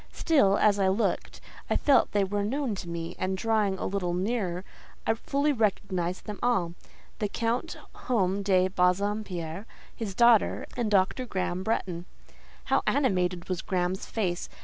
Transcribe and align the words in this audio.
Still, 0.13 0.57
as 0.57 0.79
I 0.79 0.87
looked, 0.87 1.39
I 1.69 1.75
felt 1.75 2.11
they 2.11 2.23
were 2.23 2.43
known 2.43 2.73
to 2.73 2.89
me, 2.89 3.15
and, 3.19 3.37
drawing 3.37 3.77
a 3.77 3.85
little 3.85 4.15
nearer, 4.15 4.63
I 5.05 5.13
fully 5.13 5.53
recognised 5.53 6.25
them 6.25 6.39
all: 6.41 6.73
the 7.19 7.27
Count 7.29 7.77
Home 8.09 8.41
de 8.41 8.67
Bassompierre, 8.67 9.67
his 9.95 10.15
daughter, 10.15 10.65
and 10.75 10.89
Dr. 10.89 11.27
Graham 11.27 11.61
Bretton. 11.61 12.05
How 12.63 12.81
animated 12.87 13.47
was 13.47 13.61
Graham's 13.61 14.07
face! 14.07 14.49